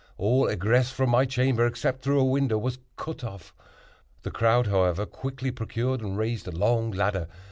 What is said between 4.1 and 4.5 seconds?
The